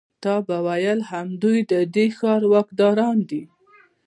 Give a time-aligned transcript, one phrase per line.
[0.23, 3.43] تا به ویل همدوی د دې ښار واکداران دي.